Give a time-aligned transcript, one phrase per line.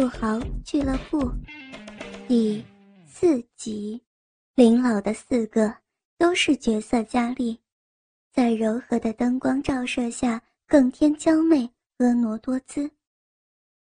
[0.00, 1.30] 富豪俱乐部
[2.26, 2.64] 第
[3.06, 4.00] 四集，
[4.54, 5.74] 林老的四个
[6.16, 7.60] 都是绝色佳丽，
[8.32, 12.90] 在柔和的灯光照射下更添娇媚婀娜多姿。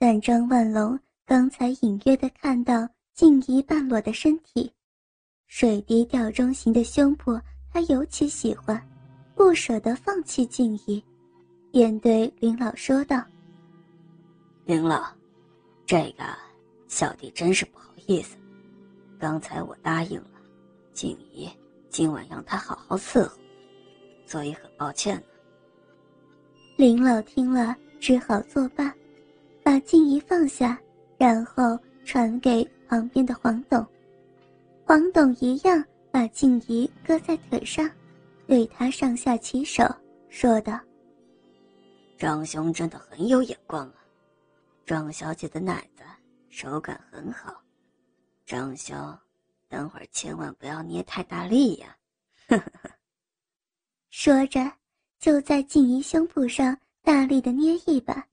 [0.00, 4.68] 但张万龙刚才隐约的看到静怡半裸的身体，
[5.46, 7.40] 水滴吊钟形的胸脯，
[7.72, 8.84] 他尤其喜欢，
[9.36, 11.00] 不舍得放弃静怡，
[11.70, 13.24] 便对林老说道
[14.66, 15.08] ：“林老。”
[15.90, 16.22] 这个
[16.86, 18.36] 小弟真是不好意思，
[19.18, 20.40] 刚才我答应了
[20.92, 21.50] 静怡，
[21.88, 23.36] 今晚让她好好伺候，
[24.24, 25.22] 所以很抱歉呢。
[26.76, 28.94] 林老听了，只好作罢，
[29.64, 30.80] 把静怡放下，
[31.18, 33.84] 然后传给旁边的黄董。
[34.84, 37.90] 黄董一样把静怡搁在腿上，
[38.46, 39.82] 对他上下其手，
[40.28, 40.78] 说道
[42.16, 43.94] ：“张兄真的很有眼光啊。”
[44.90, 46.02] 庄小姐的奶子
[46.48, 47.62] 手感很好，
[48.44, 49.16] 张兄，
[49.68, 51.96] 等会儿千万不要捏太大力呀！
[54.10, 54.68] 说着，
[55.20, 58.26] 就在静怡胸脯上大力的捏一把，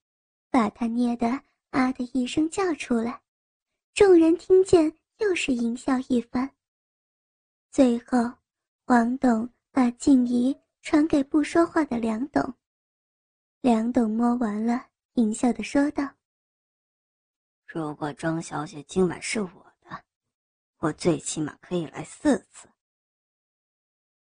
[0.50, 1.28] 把她捏得
[1.70, 3.22] 啊的一声叫出来。
[3.94, 6.50] 众人听见，又是淫笑一番。
[7.70, 8.18] 最后，
[8.84, 12.52] 黄董把静怡传给不说话的梁董。
[13.62, 16.17] 梁董摸完了，淫笑的说道。
[17.70, 19.50] 如果庄小姐今晚是我
[19.82, 20.02] 的，
[20.78, 22.70] 我最起码可以来四次。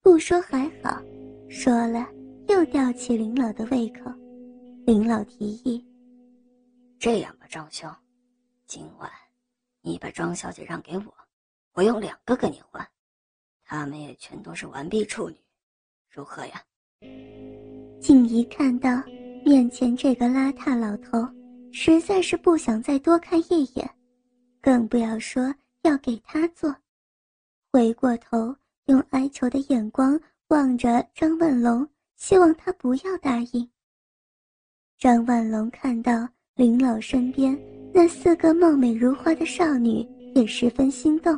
[0.01, 1.01] 不说还好，
[1.49, 2.05] 说了
[2.49, 4.11] 又吊起林老的胃口。
[4.85, 5.87] 林老提议
[6.99, 7.89] ：“这样吧，张兄，
[8.65, 9.09] 今晚
[9.81, 11.13] 你把庄小姐让给我，
[11.71, 12.85] 我用两个跟你换，
[13.63, 15.37] 他们也全都是完璧处女，
[16.09, 16.61] 如何呀？”
[18.01, 19.01] 静怡看到
[19.45, 21.38] 面前这个邋遢老头。
[21.71, 23.89] 实在是不想再多看一眼，
[24.61, 25.53] 更不要说
[25.83, 26.75] 要给他做。
[27.71, 33.69] 回过头，用哀求的眼光望着张万龙，希望他不要答应。
[34.97, 37.57] 张万龙看到林老身边
[37.93, 40.05] 那四个貌美如花的少女，
[40.35, 41.37] 也十分心动，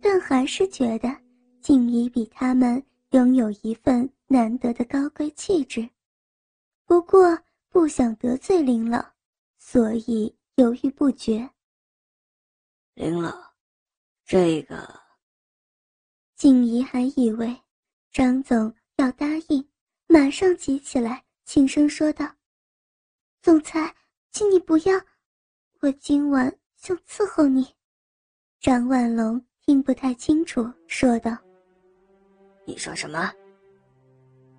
[0.00, 1.14] 但还是觉得
[1.60, 5.88] 静怡比他们拥有一份难得的高贵气质。
[6.86, 7.38] 不过
[7.70, 9.13] 不想得罪林老。
[9.66, 11.50] 所以犹豫不决。
[12.92, 13.34] 林老，
[14.22, 15.00] 这个。
[16.36, 17.62] 静怡还以为
[18.12, 19.66] 张总要答应，
[20.06, 22.30] 马上急起来，轻声说道
[23.40, 23.92] ：“总裁，
[24.30, 25.00] 请你不要，
[25.80, 27.66] 我今晚想伺候你。”
[28.60, 31.36] 张万龙听不太清楚，说道
[32.66, 33.32] ：“你说什么？”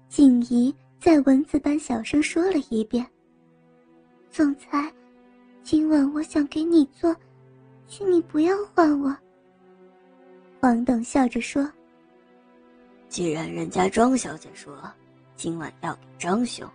[0.10, 3.08] 静怡在蚊子般小声说了一遍。
[4.32, 4.94] 总裁，
[5.66, 7.14] 今晚我想给你做，
[7.88, 9.18] 请你不要换我。
[10.62, 11.68] 黄董笑着说
[13.10, 14.80] ：“既然人家庄小姐说
[15.36, 16.70] 今晚要给张兄，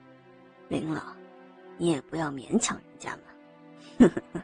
[0.68, 1.02] 林老，
[1.78, 4.10] 你也不要勉强人家嘛。”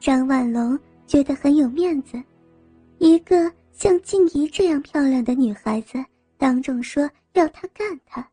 [0.00, 2.20] 张万龙觉得很有面子，
[2.98, 6.04] 一个像静怡这样漂亮的女孩子
[6.36, 8.28] 当众说要他干他，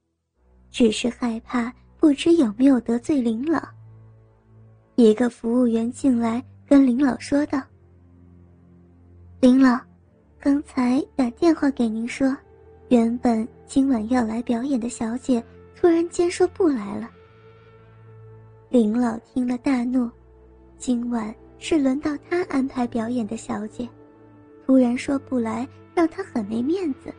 [0.71, 1.71] 只是害怕。
[1.99, 3.61] 不知有没有得罪林老。
[5.01, 7.57] 一个服务员进来跟林老说道
[9.39, 9.79] ：“林老，
[10.41, 12.35] 刚才打电话给您说，
[12.89, 15.41] 原本今晚要来表演的小姐
[15.73, 17.09] 突然间说不来了。”
[18.67, 20.11] 林老听了大怒，
[20.77, 23.87] 今晚是轮到他安排表演的小姐，
[24.65, 25.65] 突然说不来，
[25.95, 27.09] 让他很没面子。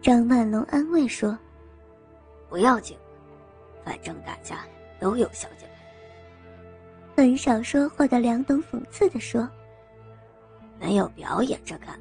[0.00, 1.36] 张万龙安慰说
[2.48, 2.96] ：“不要紧。”
[3.84, 4.60] 反正大家
[5.00, 5.65] 都有小姐
[7.16, 7.26] 陪。
[7.26, 9.50] 很少说话的梁董讽刺的说
[10.78, 11.98] ：“没有表演这干，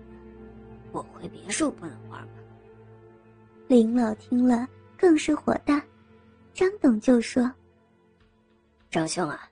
[0.92, 2.34] 我回别墅不能玩吗？”
[3.68, 4.68] 林老听了
[4.98, 5.84] 更是火大，
[6.54, 7.52] 张董就说
[8.92, 9.50] ：“张兄啊，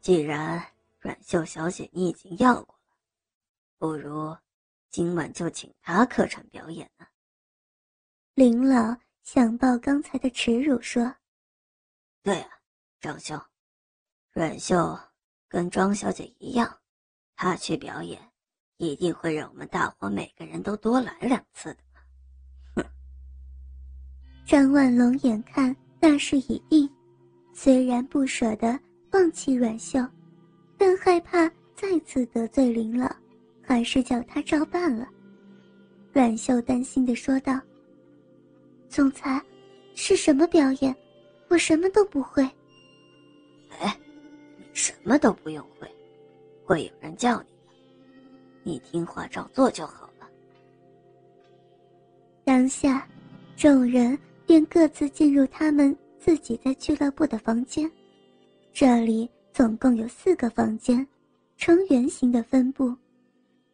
[0.00, 0.60] 既然
[0.98, 2.96] 阮秀小姐你已经要过了，
[3.78, 4.36] 不如
[4.90, 7.06] 今晚就请她客串表演呢。”
[8.34, 11.14] 林老想报刚才的耻辱，说。
[12.22, 12.48] 对啊，
[13.00, 13.40] 张兄，
[14.36, 14.98] 阮秀
[15.48, 16.70] 跟庄小姐一样，
[17.36, 18.20] 她去表演，
[18.76, 21.78] 一定会让我们大伙每个人都多来两次的。
[22.74, 22.84] 哼！
[24.46, 26.86] 张万龙眼看大势已定，
[27.54, 28.78] 虽然不舍得
[29.10, 30.06] 放弃阮秀，
[30.76, 33.10] 但害怕再次得罪林老，
[33.62, 35.08] 还是叫他照办了。
[36.12, 37.58] 阮秀担心的说道
[38.90, 39.42] ：“总裁，
[39.94, 40.94] 是什么表演？”
[41.48, 42.42] 我什么都不会。
[43.80, 44.05] 哎，你
[44.76, 45.90] 什么都不用会，
[46.62, 47.72] 会有人叫你的，
[48.62, 50.28] 你听话照做就好了。
[52.44, 53.08] 当下，
[53.56, 57.90] 众人便各自进入他们自己在俱乐部的房间，
[58.70, 61.04] 这里总共有四个房间，
[61.56, 62.94] 呈圆形的分布，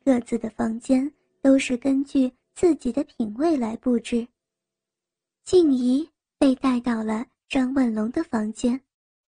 [0.04, 4.24] 各自的房间都是根据自己的品味来布置。
[5.42, 6.08] 静怡
[6.38, 8.80] 被带到了张万龙的房间，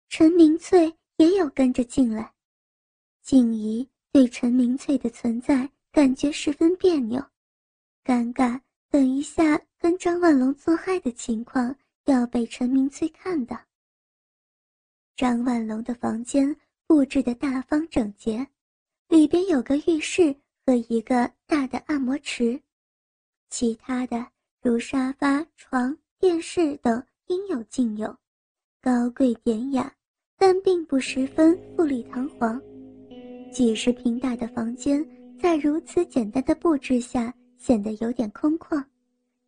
[0.08, 2.34] 陈明翠也有跟着进来。
[3.22, 7.24] 静怡对陈明翠的存在感觉十分别扭，
[8.04, 8.62] 尴尬。
[8.90, 11.76] 等一下跟张万龙做爱的情况
[12.06, 13.60] 要被陈明翠看到。
[15.18, 16.56] 张万龙的房间
[16.86, 18.48] 布置的大方整洁，
[19.10, 20.34] 里边有个浴室
[20.66, 22.62] 和一个大的按摩池，
[23.50, 24.32] 其他的。
[24.62, 28.18] 如沙发、床、电视等应有尽有，
[28.82, 29.94] 高贵典雅，
[30.38, 32.62] 但并不十分富丽堂皇。
[33.52, 35.06] 几十平大的房间，
[35.40, 38.84] 在如此简单的布置下，显得有点空旷，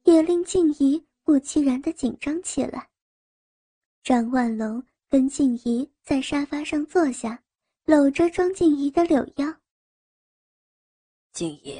[0.03, 2.87] 也令静怡不期然的紧张起来。
[4.03, 7.39] 张万龙跟静怡在沙发上坐下，
[7.85, 9.53] 搂着庄静怡的柳腰。
[11.31, 11.75] 静怡，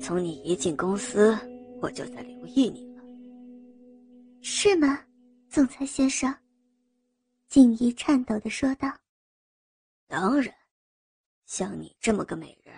[0.00, 1.36] 从你一进公司。
[1.82, 3.02] 我就在留意你了，
[4.40, 4.98] 是吗，
[5.50, 6.34] 总裁先生？
[7.48, 8.92] 静怡颤抖的说道。
[10.06, 10.54] 当然，
[11.46, 12.74] 像你这么个美人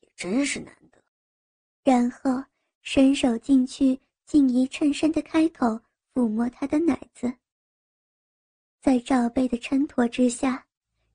[0.00, 1.02] 也真是难得。
[1.82, 2.42] 然后
[2.82, 5.66] 伸手进去，静怡衬衫的开口
[6.14, 7.32] 抚摸她的奶子，
[8.80, 10.64] 在罩杯的衬托之下，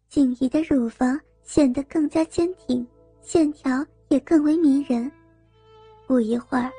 [0.07, 2.85] 静怡的乳房显得更加坚挺，
[3.21, 5.11] 线条也更为迷人。
[6.07, 6.71] 不一会儿。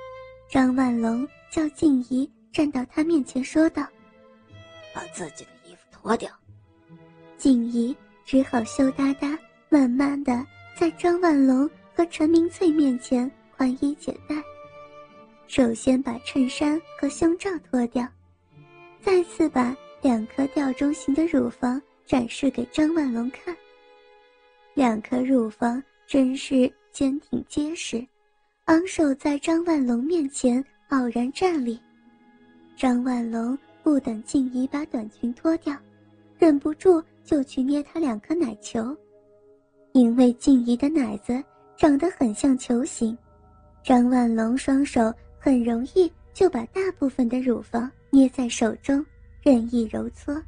[0.48, 3.84] 张万龙叫静怡站到他面前，说道
[4.94, 5.50] ：“把自己的
[6.06, 6.30] 脱掉。”
[7.36, 7.94] 静怡
[8.24, 9.36] 只好羞答答，
[9.68, 10.46] 慢慢的
[10.78, 14.36] 在张万龙和陈明翠面前宽衣解带。
[15.48, 18.06] 首先把衬衫和胸罩脱掉，
[19.00, 23.54] 再次把两颗吊钟形的乳房展示给张万龙看。
[24.74, 28.06] 两颗乳房真是坚挺结实。
[28.66, 31.78] 昂首在张万龙面前傲然站立，
[32.76, 35.76] 张万龙不等静怡把短裙脱掉，
[36.38, 38.96] 忍不住就去捏她两颗奶球，
[39.92, 41.42] 因为静怡的奶子
[41.76, 43.16] 长得很像球形，
[43.82, 49.04] 张万龙双手很容易就把大部分的乳房捏在手中，
[49.42, 50.40] 任意揉搓，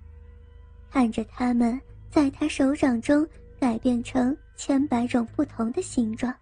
[0.91, 1.81] 看着它们
[2.11, 3.27] 在他手掌中
[3.59, 6.35] 改变成千百种不同的形状。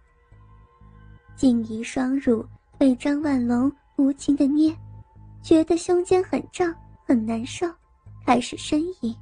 [1.35, 2.45] 静怡双乳
[2.77, 4.75] 被张万龙无情的捏，
[5.41, 6.73] 觉得胸间很胀
[7.05, 7.67] 很难受，
[8.25, 9.15] 开始呻吟，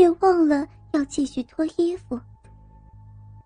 [0.00, 2.18] 也忘了要继续脱衣服。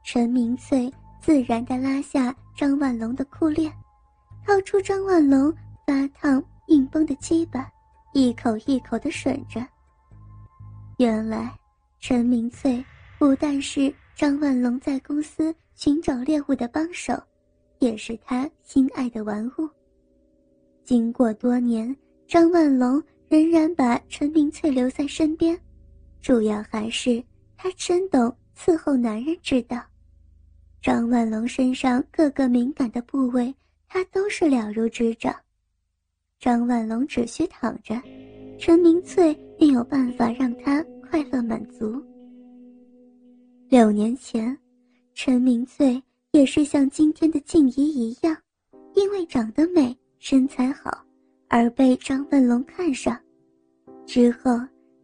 [0.05, 0.89] 陈明翠
[1.21, 3.73] 自然地拉下张万龙的裤链，
[4.47, 5.53] 掏出张万龙
[5.85, 7.69] 发烫硬绷的鸡巴，
[8.13, 9.67] 一口一口地吮着。
[10.99, 11.53] 原来，
[11.99, 12.85] 陈明翠
[13.19, 17.21] 不但是张万龙在公司寻找猎物的帮手。
[17.81, 19.69] 也是他心爱的玩物。
[20.85, 21.95] 经过多年，
[22.27, 25.59] 张万龙仍然把陈明翠留在身边，
[26.25, 27.23] 主要还是
[27.55, 29.77] 他真懂伺候男人之道。
[30.81, 33.55] 张万龙身上各个敏感的部位，
[33.87, 35.37] 他都是了如指掌。
[36.41, 38.01] 张万龙只需躺着，
[38.59, 42.03] 陈明翠便有办法让他快乐满足。
[43.69, 44.59] 六年前，
[45.13, 46.03] 陈明翠。
[46.33, 48.37] 也是像今天的静怡一样，
[48.95, 50.91] 因为长得美、身材好，
[51.47, 53.17] 而被张万龙看上。
[54.05, 54.51] 之后，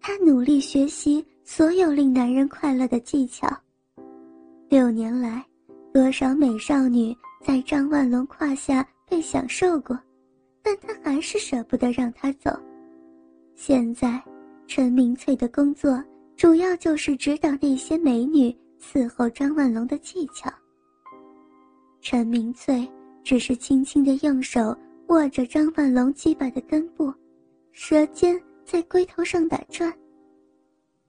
[0.00, 3.46] 她努力学习所有令男人快乐的技巧。
[4.68, 5.44] 六年来，
[5.92, 7.14] 多少美少女
[7.44, 9.98] 在张万龙胯下被享受过，
[10.62, 12.50] 但他还是舍不得让她走。
[13.54, 14.22] 现在，
[14.66, 16.02] 陈明翠的工作
[16.36, 20.50] 主要就是指导那些美女伺候张万龙的技巧。
[22.00, 22.88] 陈明翠
[23.22, 24.74] 只是轻轻的用手
[25.08, 27.12] 握着张万龙鸡巴的根部，
[27.72, 28.40] 舌尖
[28.70, 29.92] 在龟头上打转。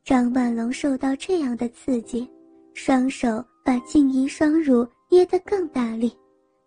[0.04, 2.28] 张万龙受到这样的刺激，
[2.74, 6.12] 双手把静怡双乳捏得更大力，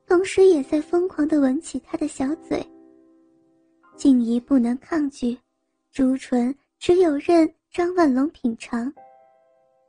[0.07, 2.65] 同时也在疯狂地吻起她的小嘴。
[3.97, 5.37] 静怡不能抗拒，
[5.91, 8.93] 朱唇只有任张万龙品尝。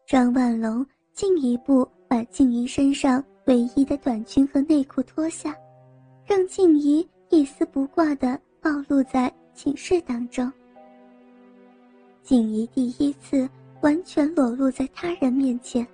[0.07, 0.83] 张万龙
[1.13, 3.23] 进一步把静怡身上。
[3.45, 5.55] 唯一的短裙和内裤脱下，
[6.25, 10.51] 让静怡一丝不挂的暴露在寝室当中。
[12.25, 13.47] 静怡第一次
[13.81, 15.87] 完全裸露在他人面前，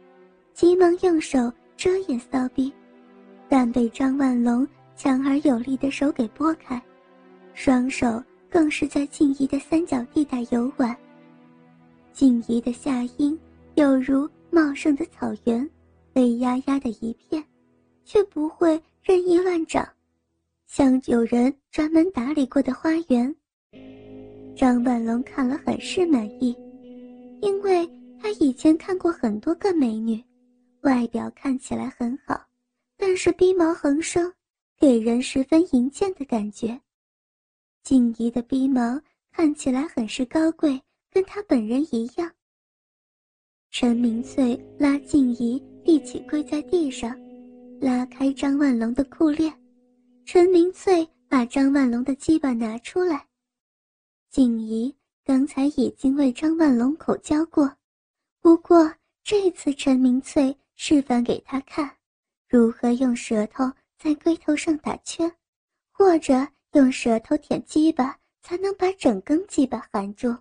[0.53, 2.71] 急忙用手遮掩骚逼，
[3.49, 6.81] 但被张万龙强而有力的手给拨开，
[7.53, 10.95] 双手更是在静怡的三角地带游玩。
[12.13, 13.37] 静怡的下阴
[13.75, 15.69] 有如茂盛的草原，
[16.13, 17.43] 黑压压的一片，
[18.05, 19.85] 却不会任意乱长，
[20.65, 23.35] 像有人专门打理过的花园。
[24.61, 26.55] 张万龙看了很是满意，
[27.41, 27.83] 因为
[28.19, 30.23] 他以前看过很多个美女，
[30.81, 32.39] 外表看起来很好，
[32.95, 34.31] 但是逼毛横生，
[34.77, 36.79] 给人十分淫贱的感觉。
[37.83, 39.01] 静怡的逼毛
[39.31, 42.31] 看起来很是高贵，跟她本人一样。
[43.71, 47.19] 陈明翠拉静怡一起跪在地上，
[47.79, 49.51] 拉开张万龙的裤链，
[50.23, 53.25] 陈明翠把张万龙的鸡巴拿出来。
[54.31, 54.95] 锦怡
[55.25, 57.75] 刚才已经为张万龙口交过，
[58.39, 58.95] 不过
[59.25, 61.97] 这次陈明翠示范给他看，
[62.47, 65.29] 如何用舌头在龟头上打圈，
[65.91, 70.33] 或者用舌头舔鸡巴才能把整根鸡巴含住。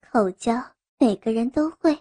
[0.00, 0.60] 口交
[0.98, 1.96] 每个人都会，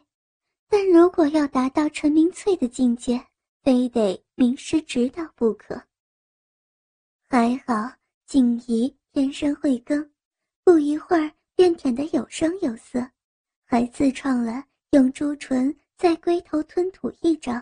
[0.67, 3.23] 但如果要达到陈明翠的境界，
[3.61, 5.79] 非得名师指导不可。
[7.29, 7.93] 还好
[8.25, 10.11] 锦怡天生慧根。
[10.65, 12.99] 不一会儿便舔得有声有色，
[13.65, 17.53] 还自创了用朱唇在龟头吞吐一招，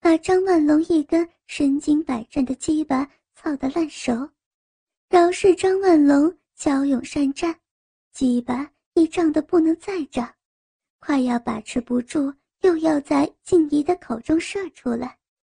[0.00, 4.28] 把张万龙一根身经百战的鸡巴操得烂熟。
[5.08, 7.56] 饶是张万龙骁勇善战，
[8.12, 10.28] 鸡巴已胀得不能再胀，
[10.98, 15.19] 快要把持不住，又要在静怡的口中射出来。